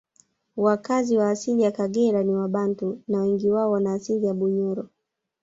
Wakazi 0.57 1.17
wa 1.17 1.29
asili 1.29 1.61
ya 1.63 1.71
Kagera 1.71 2.23
ni 2.23 2.35
wabantu 2.35 3.01
na 3.07 3.21
wengi 3.21 3.49
wao 3.51 3.71
wanaasili 3.71 4.25
ya 4.25 4.33
Bunyoro 4.33 4.89